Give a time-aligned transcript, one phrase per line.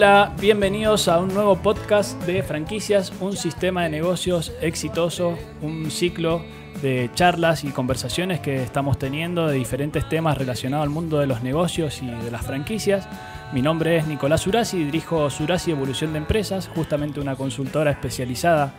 [0.00, 6.42] Hola, bienvenidos a un nuevo podcast de franquicias, un sistema de negocios exitoso, un ciclo
[6.80, 11.42] de charlas y conversaciones que estamos teniendo de diferentes temas relacionados al mundo de los
[11.42, 13.06] negocios y de las franquicias.
[13.52, 18.72] Mi nombre es Nicolás Urasi, dirijo Surasi Evolución de Empresas, justamente una consultora especializada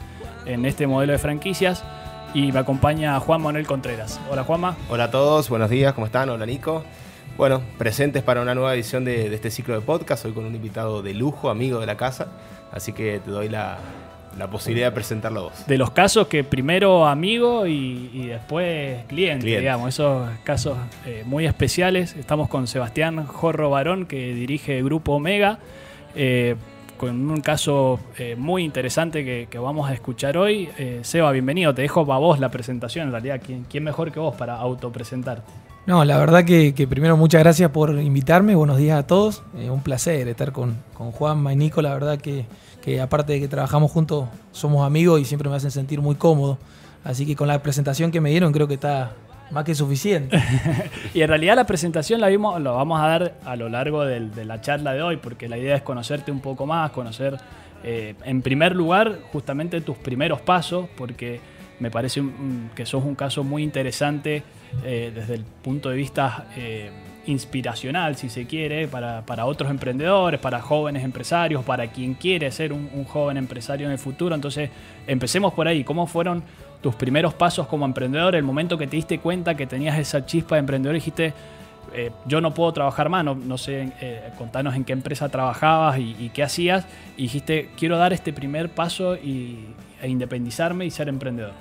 [0.48, 1.84] en este modelo de franquicias.
[2.34, 4.20] Y me acompaña Juan Manuel Contreras.
[4.32, 4.76] Hola Juanma.
[4.90, 6.30] Hola a todos, buenos días, ¿cómo están?
[6.32, 6.84] Hola Nico.
[7.42, 11.02] Bueno, presentes para una nueva edición de, este ciclo de podcast, hoy con un invitado
[11.02, 12.28] de lujo, amigo de la casa,
[12.72, 13.80] así que te doy la,
[14.52, 15.66] posibilidad de presentarlo a vos.
[15.66, 20.78] De los casos que primero amigo y, después cliente, digamos, esos casos
[21.08, 22.16] eh, muy especiales.
[22.16, 25.58] Estamos con Sebastián Jorro Barón, que dirige el Grupo Omega,
[26.14, 26.58] eh,
[26.98, 30.70] con un caso eh, muy interesante que, vamos a escuchar hoy.
[31.02, 34.36] Seba, bienvenido, te dejo para vos la presentación, en realidad, ¿quién, quién mejor que vos
[34.36, 35.71] para autopresentarte?
[35.88, 39.82] No, la verdad que, primero muchas gracias por invitarme, buenos días a todos, eh, un
[39.82, 42.46] placer estar con, con Juan y Nico, la verdad que,
[43.02, 46.60] aparte de que trabajamos juntos somos amigos y siempre me hacen sentir muy cómodo,
[47.04, 49.14] así que con la presentación que me dieron creo que está
[49.50, 50.40] más que suficiente.
[51.16, 54.46] y en realidad la presentación la vimos, lo vamos a dar a lo largo de
[54.46, 57.38] la charla de hoy, porque la idea es conocerte un poco más, conocer
[57.84, 61.42] eh, en primer lugar justamente tus primeros pasos, porque
[61.80, 62.22] me parece
[62.76, 64.44] que sos un caso muy interesante
[64.84, 66.90] eh, desde el punto de vista eh,
[67.26, 73.04] inspiracional, si se quiere, para, otros emprendedores, para jóvenes empresarios, para quien quiere ser un,
[73.06, 74.34] joven empresario en el futuro.
[74.34, 74.70] Entonces,
[75.06, 75.84] empecemos por ahí.
[75.84, 76.44] ¿Cómo fueron
[76.82, 78.36] tus primeros pasos como emprendedor?
[78.36, 81.34] El momento que te diste cuenta que tenías esa chispa de emprendedor dijiste,
[81.94, 83.92] eh, yo no puedo trabajar más, no, sé,
[84.38, 89.16] contanos en qué empresa trabajabas y, qué hacías, y dijiste, quiero dar este primer paso
[89.16, 89.60] y,
[90.02, 91.54] e independizarme y ser emprendedor.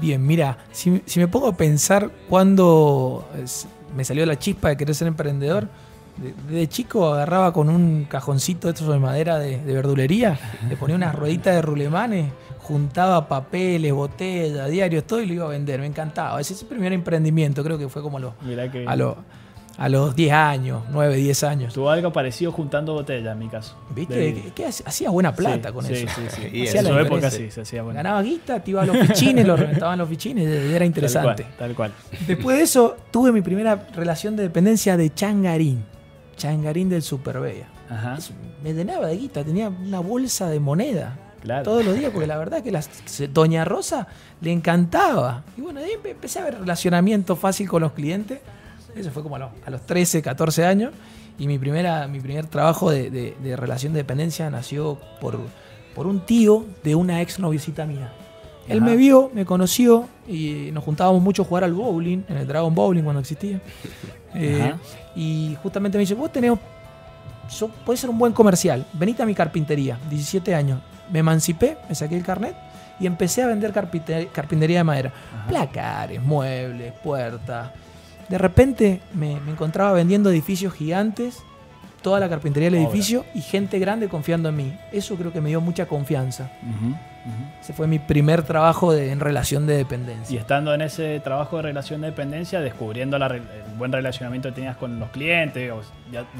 [0.00, 3.28] Bien, mira, si, me pongo a pensar cuando
[3.96, 5.68] me salió la chispa de querer ser emprendedor,
[6.48, 11.14] desde chico agarraba con un cajoncito de estos de madera de, verdulería, le ponía unas
[11.14, 15.80] rueditas de rulemanes, juntaba papeles, botellas, diarios, todo y lo iba a vender.
[15.80, 16.40] Me encantaba.
[16.40, 18.34] Ese es el primer emprendimiento, creo que fue como lo,
[18.86, 19.16] a lo
[19.78, 21.74] a los 10 años, 9, 10 años.
[21.74, 23.76] Tuvo algo parecido juntando botellas en mi caso.
[23.94, 24.52] ¿Viste?
[24.54, 25.94] Que, hacía buena plata con eso.
[25.94, 26.76] Sí, sí, sí.
[26.76, 28.02] en su época sí se hacía buena.
[28.02, 31.46] Ganaba guita, te iba a los fichines, lo reventaban los fichines, era interesante.
[31.58, 31.92] Tal cual,
[32.26, 35.84] Después de eso, tuve mi primera relación de dependencia de Changarín.
[36.36, 37.68] Changarín del Superbella.
[37.88, 38.16] Ajá.
[38.62, 41.18] me llenaba de guita, tenía una bolsa de moneda.
[41.42, 41.64] Claro.
[41.64, 42.82] Todos los días, porque la verdad que la,
[43.32, 44.06] Doña Rosa
[44.40, 45.42] le encantaba.
[45.58, 48.40] Y bueno, ahí empecé a ver relacionamiento fácil con los clientes
[48.96, 50.92] eso fue como a los, 13, 14 años.
[51.38, 55.38] Y mi, primera, mi primer trabajo de, relación de dependencia nació por,
[55.94, 58.12] por un tío de una ex noviecita mía.
[58.68, 62.46] Él me vio, me conoció y nos juntábamos mucho a jugar al bowling, en el
[62.46, 63.60] Dragon Bowling cuando existía.
[64.34, 64.72] Eh,
[65.14, 66.58] y justamente me dice, vos tenés,
[67.84, 70.80] puede ser un buen comercial, venite a mi carpintería, 17 años.
[71.12, 72.56] Me emancipé, me saqué el carnet
[72.98, 75.12] y empecé a vender carpintería de madera.
[75.46, 77.72] Placares, muebles, puertas,
[78.32, 81.42] de repente me, encontraba vendiendo edificios gigantes,
[82.00, 84.72] toda la carpintería del edificio y gente grande confiando en mí.
[84.90, 86.50] Eso creo que me dio mucha confianza.
[87.60, 90.34] Ese fue mi primer trabajo en relación de dependencia.
[90.34, 93.42] Y estando en ese trabajo de relación de dependencia, descubriendo el
[93.76, 95.70] buen relacionamiento que tenías con los clientes,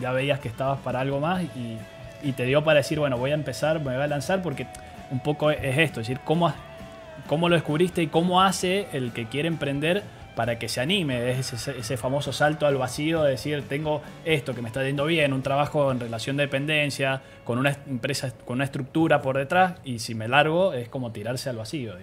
[0.01, 3.35] ya, veías que estabas para algo más y, te dio para decir, bueno, voy a
[3.35, 4.67] empezar, me voy a lanzar, porque
[5.11, 6.55] un poco es esto, es decir, cómo,
[7.27, 10.03] cómo lo descubriste y cómo hace el que quiere emprender
[10.35, 14.63] para que se anime, es ese, famoso salto al vacío de decir, tengo esto que
[14.63, 18.65] me está yendo bien, un trabajo en relación de dependencia, con una empresa, con una
[18.65, 21.95] estructura por detrás, y si me largo es como tirarse al vacío.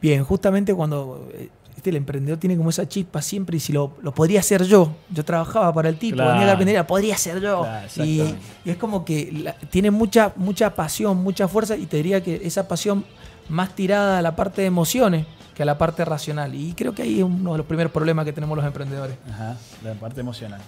[0.00, 1.48] Bien, justamente cuando eh,
[1.84, 5.72] el emprendedor tiene como esa chispa siempre, y si lo, podría hacer yo, yo trabajaba
[5.72, 6.58] para el tipo, claro.
[6.58, 7.66] venía podría ser yo.
[7.96, 8.22] y,
[8.64, 13.04] es como que tiene mucha, mucha pasión, mucha fuerza, y te diría que esa pasión
[13.48, 16.54] más tirada a la parte de emociones, que a la parte racional.
[16.54, 19.16] Y creo que ahí es uno de los primeros problemas que tenemos los emprendedores.
[19.30, 20.60] Ajá, la parte emocional.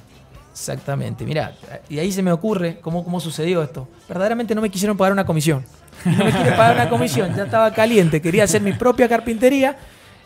[0.52, 1.52] Exactamente, mira,
[1.88, 3.88] y ahí se me ocurre cómo, cómo sucedió esto.
[4.08, 5.64] Verdaderamente no me quisieron pagar una comisión.
[6.04, 9.76] No me quieren pagar una comisión, ya estaba caliente, quería hacer mi propia carpintería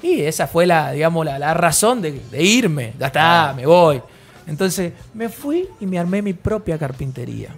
[0.03, 2.93] y esa fue la, digamos, la, razón de, de, irme.
[2.99, 4.03] Ya está, me voy.
[4.47, 7.51] Entonces me fui y me armé mi propia carpintería.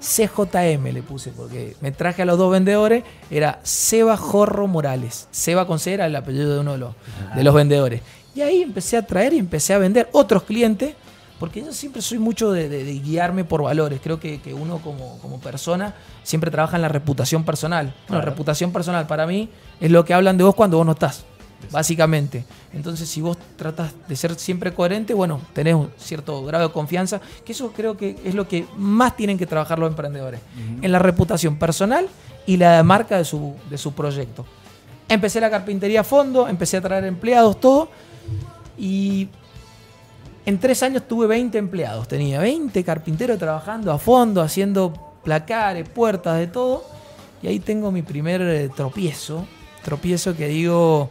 [0.00, 5.28] CJM le puse, porque me traje a los dos vendedores, era Seba Jorro Morales.
[5.30, 6.94] Seba con C era el apellido de uno de los,
[7.34, 8.02] de los vendedores.
[8.34, 10.94] Y ahí empecé a traer y empecé a vender otros clientes,
[11.38, 12.68] porque yo siempre soy mucho de,
[13.02, 14.00] guiarme por valores.
[14.02, 17.94] Creo que, uno como, como, persona siempre trabaja en la reputación personal.
[18.08, 19.48] Bueno, reputación personal para mí
[19.80, 21.24] es lo que hablan de vos cuando vos no estás.
[21.70, 22.44] Básicamente.
[22.72, 27.20] Entonces, si vos tratas de ser siempre coherente, bueno, tenés un cierto grado de confianza,
[27.44, 30.40] que eso creo que es lo que más tienen que trabajar los emprendedores,
[30.82, 32.08] en la reputación personal
[32.46, 34.44] y la marca de su, de su proyecto.
[35.08, 37.88] Empecé la carpintería a fondo, empecé a traer empleados, todo,
[38.78, 39.28] y
[40.44, 44.92] en tres años tuve 20 empleados, tenía 20 carpinteros trabajando a fondo, haciendo
[45.24, 46.84] placares, puertas, de todo,
[47.42, 49.46] y ahí tengo mi primer eh, tropiezo,
[49.82, 51.10] tropiezo que digo,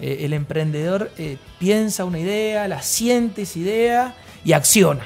[0.00, 4.14] eh, el emprendedor eh, piensa una idea, la siente esa idea
[4.44, 5.02] y acciona.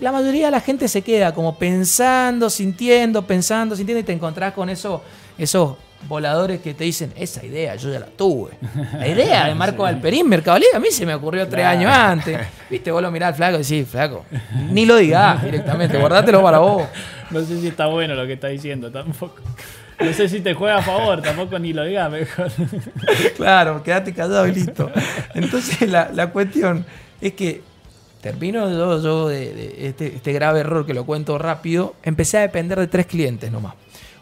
[0.00, 4.52] La mayoría de la gente se queda como pensando, sintiendo, pensando, sintiendo y te encontrás
[4.52, 5.02] con eso,
[5.36, 5.76] esos
[6.06, 8.52] voladores que te dicen, esa idea yo ya la tuve.
[8.96, 12.38] La idea de Marco Alperín, Mercado Libre, a mí se me ocurrió tres años antes.
[12.70, 14.24] Viste, vos lo mirás al flaco y decís, flaco,
[14.70, 16.84] ni lo digas directamente, guardátelo para vos.
[17.30, 19.42] No sé si está bueno lo que está diciendo tampoco.
[20.00, 22.50] No sé si te juega a favor, tampoco ni lo digas mejor.
[23.36, 24.90] Claro, quédate callado y listo.
[25.34, 26.84] Entonces la, cuestión
[27.20, 27.62] es que
[28.20, 32.86] termino yo, de, este, este, grave error que lo cuento rápido, empecé a depender de
[32.86, 33.74] tres clientes nomás.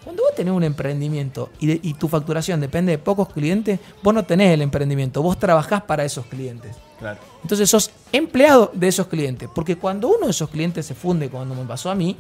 [0.03, 4.25] Cuando vos tenés un emprendimiento y, y, tu facturación depende de pocos clientes, vos no
[4.25, 6.77] tenés el emprendimiento, vos trabajás para esos clientes.
[6.99, 7.19] Claro.
[7.43, 11.55] Entonces sos empleado de esos clientes, porque cuando uno de esos clientes se funde, cuando
[11.55, 12.17] me pasó a mí,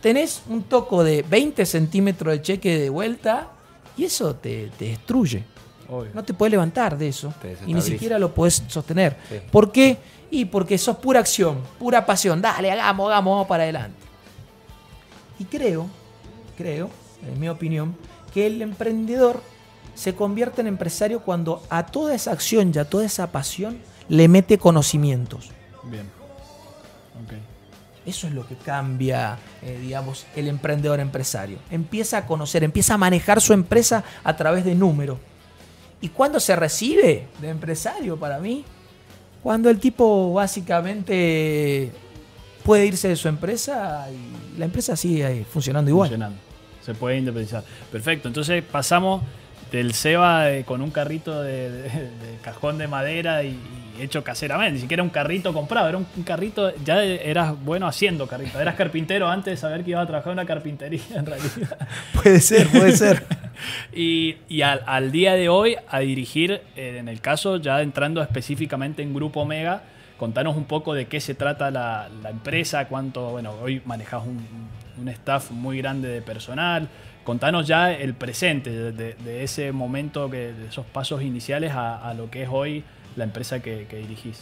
[0.00, 3.50] tenés un toco de 20 centímetros de cheque de vuelta
[3.96, 5.44] y eso te, destruye.
[6.14, 7.32] No te puedes levantar de eso
[7.66, 9.16] y ni siquiera lo puedes sostener.
[9.50, 9.98] ¿Por qué?
[10.30, 12.42] Y porque sos pura acción, pura pasión.
[12.42, 13.96] Dale, hagamos, hagamos, vamos para adelante.
[15.38, 15.86] Y creo,
[16.56, 16.90] creo,
[17.24, 17.94] en mi opinión,
[18.34, 19.40] que el emprendedor
[19.94, 23.78] se convierte en empresario cuando a toda esa acción y a toda esa pasión
[24.08, 25.50] le mete conocimientos.
[25.84, 26.16] Bien.
[28.06, 31.58] Eso es lo que cambia, eh, digamos, el emprendedor empresario.
[31.70, 35.18] Empieza a conocer, empieza a manejar su empresa a través de números.
[36.00, 38.64] ¿Y cuándo se recibe de empresario para mí?
[39.42, 41.90] Cuando el tipo básicamente
[42.62, 46.08] puede irse de su empresa y la empresa sigue funcionando igual.
[46.08, 46.38] Funcionando.
[46.84, 47.64] Se puede independizar.
[47.90, 48.28] Perfecto.
[48.28, 49.22] Entonces pasamos
[49.72, 51.90] del Seba con un carrito de,
[52.42, 53.58] cajón de madera y,
[54.00, 58.60] hecho caseramente, ni siquiera un carrito comprado, era un, carrito, ya eras bueno haciendo carrito,
[58.60, 61.78] eras carpintero antes de saber que iba a trabajar en una carpintería en realidad.
[62.14, 63.24] Puede ser, puede ser.
[63.94, 69.14] y, al, día de hoy a dirigir, eh, en el caso ya entrando específicamente en
[69.14, 69.82] Grupo Omega,
[70.18, 74.44] contanos un poco de qué se trata la, empresa, cuánto, bueno, hoy manejas un,
[75.00, 76.88] un staff muy grande de personal,
[77.26, 82.44] contanos ya el presente de, ese momento, que, de esos pasos iniciales a, lo que
[82.44, 82.84] es hoy
[83.16, 84.38] la empresa que, dirigís.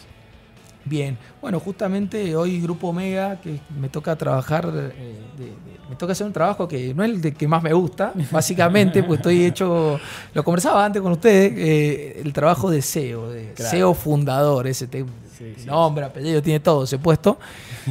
[0.86, 5.16] Bien, bueno, justamente hoy Grupo Omega, que me toca trabajar, eh,
[5.88, 9.02] me toca hacer un trabajo que no es el de que más me gusta, básicamente,
[9.02, 9.98] pues estoy hecho,
[10.34, 14.86] lo conversaba antes con ustedes, eh, el trabajo de SEO, de SEO fundador, ese
[15.66, 17.38] nombre, apellido, tiene todo ese puesto.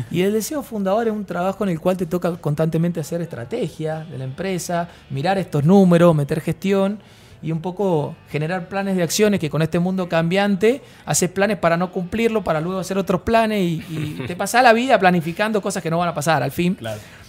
[0.10, 4.00] Y el deseo fundador es un trabajo en el cual te toca constantemente hacer estrategia
[4.00, 7.00] de la empresa, mirar estos números, meter gestión
[7.44, 11.76] y un poco generar planes de acciones que con este mundo cambiante haces planes para
[11.76, 15.92] no cumplirlo, para luego hacer otros planes y, te pasas la vida planificando cosas que
[15.92, 16.78] no van a pasar al fin.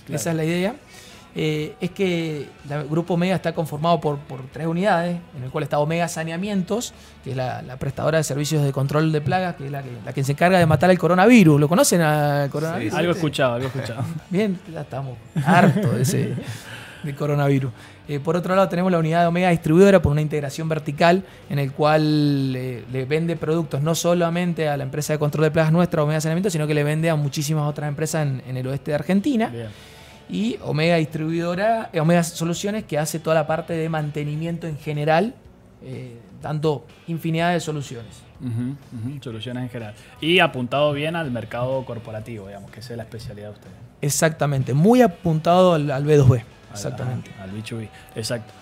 [0.08, 0.74] Esa es la idea.
[1.36, 4.18] Eh, es que el grupo Omega está conformado por,
[4.52, 6.94] tres unidades, en el cual está Omega Saneamientos,
[7.24, 9.82] que es la, prestadora de servicios de control de plagas, que es la
[10.14, 11.58] que, se encarga de matar el coronavirus.
[11.58, 12.94] ¿Lo conocen al coronavirus?
[12.94, 14.04] algo escuchado, algo escuchado.
[14.30, 16.34] Bien, ya estamos hartos de ese
[17.12, 17.72] coronavirus.
[18.08, 21.58] Eh, por otro lado, tenemos la unidad de Omega Distribuidora por una integración vertical en
[21.58, 25.72] el cual eh, le vende productos no solamente a la empresa de control de plagas
[25.72, 28.94] nuestra, Omega Saneamiento, sino que le vende a muchísimas otras empresas en, el oeste de
[28.94, 29.48] Argentina.
[29.48, 29.68] Bien
[30.26, 35.34] y Omega Distribuidora, eh, Omega Soluciones, que hace toda la parte de mantenimiento en general,
[36.40, 38.22] dando infinidad de soluciones.
[39.20, 39.94] soluciones en general.
[40.22, 43.84] Y apuntado bien al mercado corporativo, digamos, que es la especialidad de ustedes.
[44.04, 46.44] Exactamente, muy apuntado al, B2B.
[46.74, 47.30] Exactamente.
[47.40, 48.52] al B2B, exacto.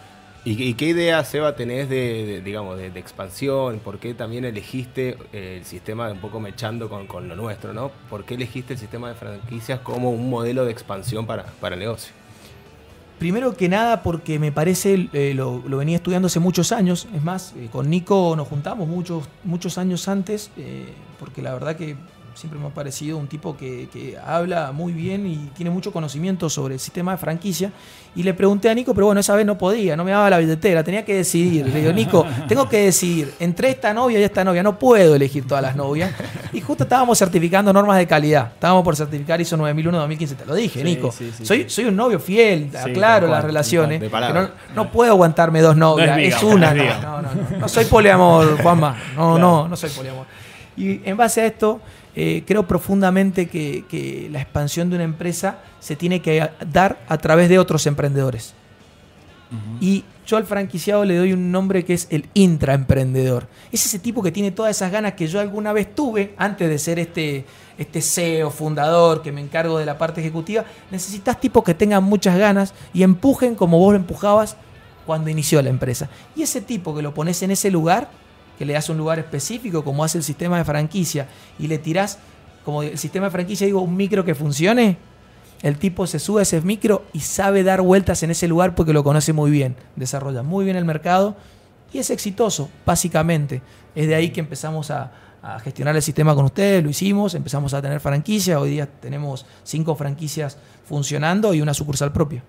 [0.45, 3.79] ¿Y, qué idea, Seba, tenés de, digamos, de, expansión?
[3.79, 7.93] ¿Por qué también elegiste eh, el sistema de un poco mechando con, lo nuestro, ¿no?
[8.11, 11.81] ¿Por qué elegiste el sistema de franquicias como un modelo de expansión para, para el
[11.81, 12.13] negocio?
[13.21, 17.55] Primero que nada porque me parece, eh, lo, venía estudiando hace muchos años, es más,
[17.57, 20.51] eh, con Nico nos juntamos muchos, muchos años antes,
[21.21, 21.95] porque la verdad que
[22.35, 26.49] siempre me ha parecido un tipo que, que, habla muy bien y tiene mucho conocimiento
[26.49, 27.73] sobre el sistema de franquicia.
[28.15, 30.39] Y le pregunté a Nico, pero bueno, esa vez no podía, no me daba la
[30.39, 31.67] billetera, tenía que decidir.
[31.67, 35.47] Le digo, Nico, tengo que decidir entre esta novia y esta novia, no puedo elegir
[35.47, 36.13] todas las novias.
[36.53, 40.85] Y justo estábamos certificando normas de calidad, estábamos por certificar ISO 9001-2015, te lo dije,
[40.85, 41.13] Nico.
[41.43, 44.03] soy, soy un novio fiel, aclaro las relaciones.
[44.11, 46.75] No, no, puedo aguantarme dos novias, es, una.
[46.75, 50.27] No, no, no, no, soy poliamor, Juanma, no, no, no soy poliamor.
[50.77, 51.81] Y en base a esto,
[52.15, 57.49] eh, creo profundamente que, la expansión de una empresa se tiene que dar a través
[57.49, 58.55] de otros emprendedores.
[59.81, 63.49] Y yo al franquiciado le doy un nombre que es el intraemprendedor.
[63.71, 66.79] Es ese tipo que tiene todas esas ganas que yo alguna vez tuve antes de
[66.79, 67.45] ser este,
[67.77, 70.65] este CEO, fundador, que me encargo de la parte ejecutiva.
[70.91, 74.57] Necesitas tipos que tengan muchas ganas y empujen como vos lo empujabas
[75.05, 76.09] cuando inició la empresa.
[76.35, 78.09] Y ese tipo que lo pones en ese lugar
[78.63, 81.27] que le das un lugar específico, como hace el sistema de franquicia,
[81.59, 82.21] y le tirás,
[82.65, 84.99] como el sistema de franquicia, digo, un micro que funcione,
[85.63, 88.93] el tipo se sube a ese micro y sabe dar vueltas en ese lugar porque
[88.93, 91.35] lo conoce muy bien, desarrolla muy bien el mercado
[91.93, 93.63] y es exitoso, básicamente.
[93.97, 95.11] Es de ahí que empezamos a,
[95.43, 99.45] a gestionar el sistema con ustedes, lo hicimos, empezamos a tener franquicias, hoy día tenemos
[99.65, 102.45] cinco franquicias funcionando y una sucursal propia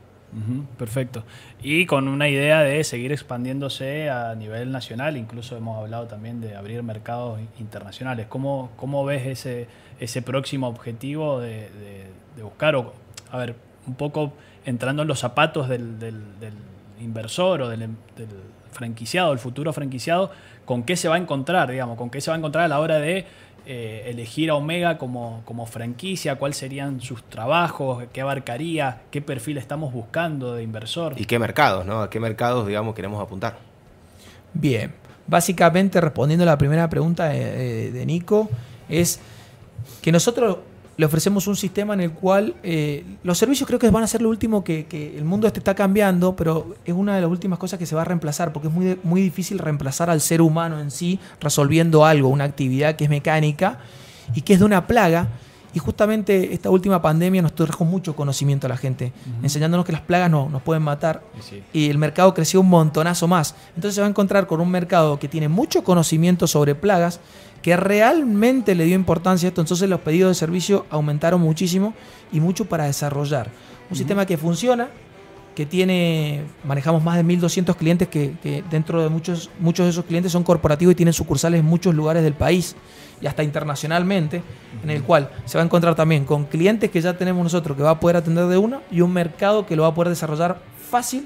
[0.78, 1.24] perfecto.
[1.62, 6.56] Y con una idea de seguir expandiéndose a nivel nacional, incluso hemos hablado también de
[6.56, 8.28] abrir mercados internacionales.
[8.28, 9.68] ¿Cómo, cómo ves ese,
[10.00, 11.70] ese próximo objetivo de,
[12.42, 12.94] buscar, o,
[13.32, 13.56] a ver,
[13.88, 14.34] un poco
[14.66, 15.98] entrando en los zapatos del,
[17.00, 18.28] inversor o del, del
[18.72, 20.32] franquiciado, el futuro franquiciado,
[20.66, 22.80] con qué se va a encontrar, digamos, con qué se va a encontrar a la
[22.80, 23.26] hora de
[23.66, 29.58] eh, elegir a Omega como, como franquicia, cuáles serían sus trabajos, qué abarcaría, qué perfil
[29.58, 31.14] estamos buscando de inversor.
[31.18, 32.02] Y qué mercados, ¿no?
[32.02, 33.58] ¿A qué mercados, digamos, queremos apuntar?
[34.54, 34.94] Bien,
[35.28, 38.50] básicamente respondiendo a la primera pregunta de Nico,
[38.90, 39.20] es
[40.02, 40.58] que nosotros
[40.96, 44.22] le ofrecemos un sistema en el cual eh, los servicios creo que van a ser
[44.22, 44.86] lo último que,
[45.18, 48.04] el mundo este está cambiando, pero es una de las últimas cosas que se va
[48.04, 52.30] a reemplazar, porque es muy, muy difícil reemplazar al ser humano en sí resolviendo algo,
[52.30, 53.80] una actividad que es mecánica
[54.36, 55.30] y que es de una plaga.
[55.76, 60.02] Y justamente esta última pandemia nos trajo mucho conocimiento a la gente, enseñándonos que las
[60.02, 61.24] plagas no, nos pueden matar.
[61.74, 63.56] Y el mercado creció un montonazo más.
[63.70, 67.20] Entonces se va a encontrar con un mercado que tiene mucho conocimiento sobre plagas
[67.64, 69.62] que realmente le dio importancia a esto.
[69.62, 71.96] Entonces los pedidos de servicio aumentaron muchísimo
[72.32, 73.50] y mucho para desarrollar.
[73.90, 74.90] Un sistema que funciona,
[75.56, 80.32] que tiene, manejamos más de 1.200 clientes que, dentro de muchos, muchos de esos clientes
[80.32, 82.76] son corporativos y tienen sucursales en muchos lugares del país
[83.22, 84.44] y hasta internacionalmente,
[84.84, 87.84] en el cual se va a encontrar también con clientes que ya tenemos nosotros que
[87.84, 90.62] va a poder atender de una y un mercado que lo va a poder desarrollar
[90.90, 91.26] fácil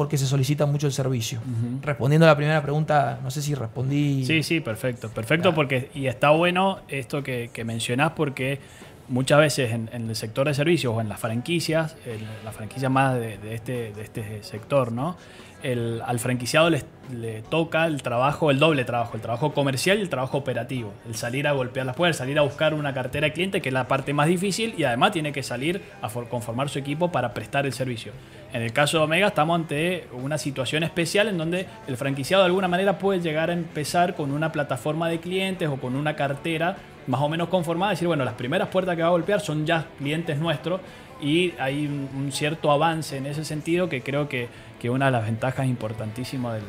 [0.00, 1.40] porque se solicita mucho el servicio.
[1.82, 4.24] Respondiendo a la primera pregunta, no sé si respondí.
[4.24, 5.10] Sí, sí, perfecto.
[5.10, 8.60] Perfecto, porque y está bueno esto que, mencionás, porque
[9.08, 13.14] muchas veces en, el sector de servicios o en las franquicias, en la franquicia más
[13.16, 15.18] de, este, de este sector, ¿no?
[15.62, 20.38] Al franquiciado le, toca el trabajo, el doble trabajo, el trabajo comercial y el trabajo
[20.38, 20.92] operativo.
[21.06, 23.72] El salir a golpear las puertas, salir a buscar una cartera de cliente, que es
[23.72, 27.66] la parte más difícil, y además tiene que salir a conformar su equipo para prestar
[27.66, 28.12] el servicio.
[28.52, 32.46] En el caso de Omega estamos ante una situación especial en donde el franquiciado de
[32.46, 36.76] alguna manera puede llegar a empezar con una plataforma de clientes o con una cartera
[37.06, 39.86] más o menos conformada, decir, bueno, las primeras puertas que va a golpear son ya
[39.98, 40.80] clientes nuestros
[41.20, 44.48] y hay un, cierto avance en ese sentido que creo que,
[44.80, 46.64] que una de las ventajas importantísimas del,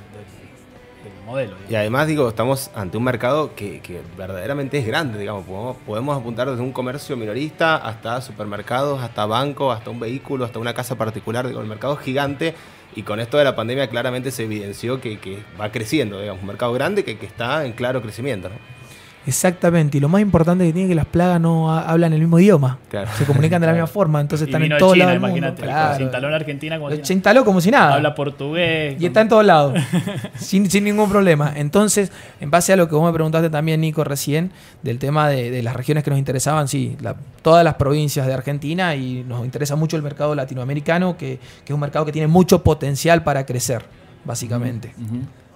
[1.26, 1.56] modelo.
[1.68, 3.82] Y además, digo, estamos ante un mercado que,
[4.18, 5.46] verdaderamente es grande, digamos,
[5.86, 10.74] podemos, apuntar desde un comercio minorista hasta supermercados, hasta bancos, hasta un vehículo, hasta una
[10.74, 12.54] casa particular, digo, el mercado es gigante
[12.96, 16.74] y con esto de la pandemia claramente se evidenció que, va creciendo, digamos, un mercado
[16.74, 18.50] grande que, que está en claro crecimiento.
[18.50, 18.81] ¿no?
[19.26, 22.40] Exactamente, y lo más importante que tiene es que las plagas no hablan el mismo
[22.40, 22.80] idioma.
[23.18, 25.16] Se comunican de la misma forma, entonces están en todos lados.
[25.16, 25.64] Imagínate,
[25.96, 27.96] se instaló en Argentina como se instaló como si nada.
[27.96, 28.96] Habla portugués.
[29.00, 29.80] Y está en todos lados,
[30.36, 31.54] sin, ningún problema.
[31.56, 34.52] Entonces, en base a lo que vos me preguntaste también, Nico, recién,
[34.82, 36.98] del tema de, las regiones que nos interesaban, sí,
[37.44, 41.34] todas las provincias de Argentina y nos interesa mucho el mercado latinoamericano, que,
[41.66, 43.84] es un mercado que tiene mucho potencial para crecer,
[44.26, 44.94] básicamente.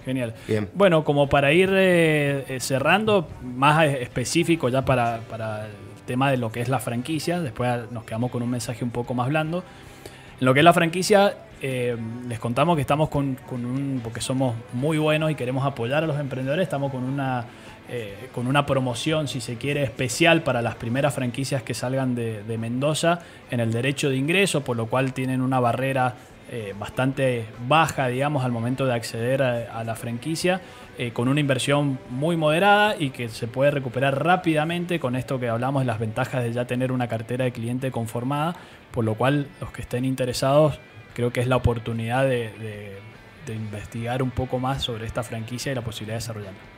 [0.06, 0.34] Genial.
[0.72, 6.52] Bueno, como para ir eh, eh, cerrando, más específico ya para, el tema de lo
[6.52, 9.64] que es la franquicia, después nos quedamos con un mensaje un poco más blando.
[10.38, 11.96] En lo que es la franquicia, eh,
[12.28, 16.20] les contamos que estamos con, un, porque somos muy buenos y queremos apoyar a los
[16.20, 17.44] emprendedores, estamos con una,
[18.32, 22.58] con una promoción, si se quiere, especial para las primeras franquicias que salgan de, de
[22.58, 26.14] Mendoza en el derecho de ingreso, por lo cual tienen una barrera
[26.50, 30.60] eh, bastante baja, digamos, al momento de acceder a, la franquicia,
[30.96, 35.48] eh, con una inversión muy moderada y que se puede recuperar rápidamente con esto que
[35.48, 38.54] hablamos las ventajas de ya tener una cartera de cliente conformada,
[38.92, 40.78] por lo cual los que estén interesados
[41.14, 42.96] creo que es la oportunidad de
[43.48, 46.75] investigar un poco más sobre esta franquicia y la posibilidad de desarrollarla.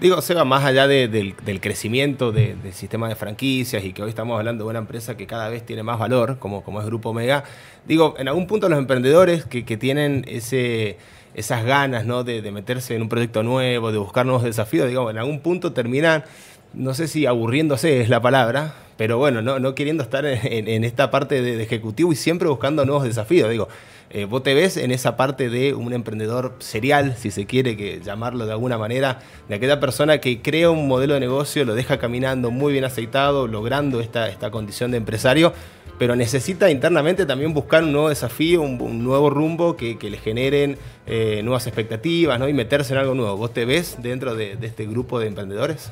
[0.00, 4.64] Digo, Seba, más allá del, crecimiento del sistema de franquicias y que hoy estamos hablando
[4.64, 7.44] de una empresa que cada vez tiene más valor, como, como es Grupo Omega,
[7.86, 10.98] digo, en algún punto los emprendedores que, tienen ese,
[11.34, 12.24] esas ganas ¿no?
[12.24, 16.24] de, meterse en un proyecto nuevo, de buscar nuevos desafíos, digo, en algún punto terminan,
[16.72, 21.12] no sé si aburriéndose es la palabra, pero bueno, no, no queriendo estar en, esta
[21.12, 23.50] parte de, de, ejecutivo y siempre buscando nuevos desafíos.
[23.50, 23.68] Digo,
[24.10, 28.00] eh, vos te ves en esa parte de un emprendedor serial, si se quiere que
[28.00, 31.98] llamarlo de alguna manera, de aquella persona que crea un modelo de negocio, lo deja
[31.98, 35.52] caminando muy bien aceitado, logrando esta, esta condición de empresario,
[35.98, 41.40] pero necesita internamente también buscar un nuevo desafío, un, nuevo rumbo que, le generen eh,
[41.42, 42.48] nuevas expectativas ¿no?
[42.48, 43.36] y meterse en algo nuevo.
[43.36, 45.90] ¿Vos te ves dentro de, de este grupo de emprendedores?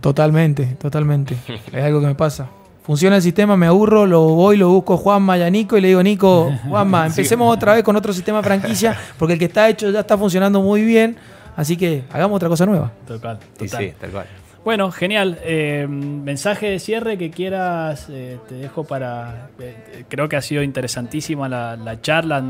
[0.00, 1.36] Totalmente, totalmente.
[1.72, 2.48] es algo que me pasa
[2.86, 5.88] funciona el sistema, me aburro, lo voy, lo busco Juanma y a Nico y le
[5.88, 9.90] digo, Nico, Juanma, empecemos otra vez con otro sistema franquicia, porque el que está hecho
[9.90, 11.16] ya está funcionando muy bien,
[11.56, 12.92] así que hagamos otra cosa nueva.
[13.04, 13.84] Total, total.
[13.84, 14.26] Sí, tal cual.
[14.64, 15.38] Bueno, genial.
[15.44, 19.50] Eh, mensaje de cierre que quieras, eh, te dejo para...
[19.60, 22.42] Eh, creo que ha sido interesantísima la, charla,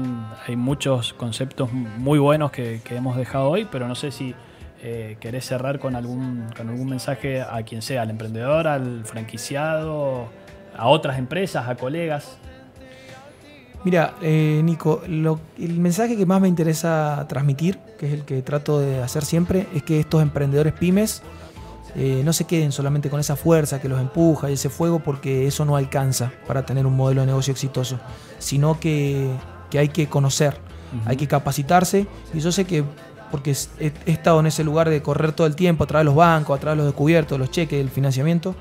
[0.46, 4.34] hay muchos conceptos muy buenos que hemos dejado hoy, pero no sé si
[4.88, 10.28] eh, ¿Querés cerrar con algún, con algún mensaje a quien sea, al emprendedor, al franquiciado,
[10.78, 12.38] a otras empresas, a colegas?
[13.82, 18.78] Mira, eh, Nico, el mensaje que más me interesa transmitir, que es el que trato
[18.78, 21.20] de hacer siempre, es que estos emprendedores pymes
[21.96, 25.48] eh, no se queden solamente con esa fuerza que los empuja y ese fuego, porque
[25.48, 27.98] eso no alcanza para tener un modelo de negocio exitoso,
[28.38, 29.32] sino que,
[29.76, 30.56] hay que conocer,
[31.06, 32.06] hay que capacitarse.
[32.32, 32.84] Y yo sé que
[33.30, 36.14] porque he, estado en ese lugar de correr todo el tiempo a través de los
[36.14, 38.54] bancos, a través de los descubiertos, los cheques, el financiamiento.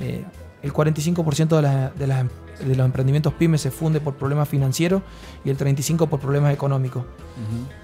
[0.00, 0.24] Eh,
[0.62, 5.02] el 45% de, de, los emprendimientos pymes se funde por problemas financieros
[5.44, 7.04] y el 35% por problemas económicos.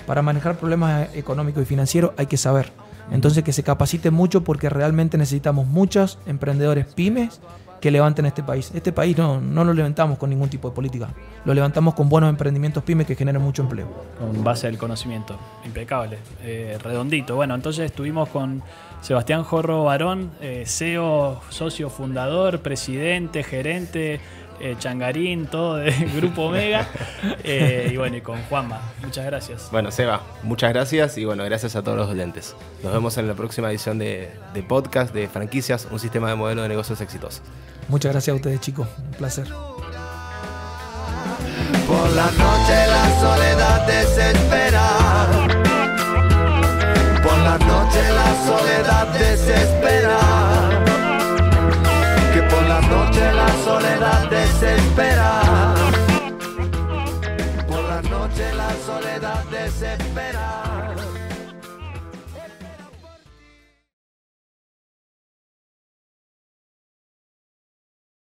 [0.06, 2.72] Para manejar problemas económicos y financieros hay que saber.
[3.10, 7.40] Entonces que se capacite mucho porque realmente necesitamos muchos emprendedores pymes
[7.86, 8.72] que levanten este país.
[8.74, 11.08] Este país no, no lo levantamos con ningún tipo de política,
[11.44, 13.86] lo levantamos con buenos emprendimientos pymes que generen mucho empleo.
[14.18, 17.36] Con base al conocimiento, impecable, eh, redondito.
[17.36, 18.60] Bueno, entonces estuvimos con
[19.02, 24.20] Sebastián Jorro Barón, eh, CEO, socio fundador, presidente, gerente.
[24.58, 26.88] Eh, Changarín, todo de Grupo Omega.
[27.44, 28.80] y bueno, y con Juanma.
[29.04, 29.68] Muchas gracias.
[29.70, 32.56] Bueno, Seba, muchas gracias y bueno, gracias a todos los oyentes.
[32.82, 36.62] Nos vemos en la próxima edición de, de podcast de franquicias, un sistema de modelo
[36.62, 37.42] de negocios exitosos.
[37.88, 38.88] Muchas gracias a ustedes, chicos.
[38.98, 39.46] Un placer.
[41.86, 44.86] Por la noche la soledad desespera.
[47.22, 50.18] Por la noche la soledad desespera.
[52.34, 55.74] Que por la noche la soledad desespera.
[57.68, 60.65] Por la noche la soledad desespera.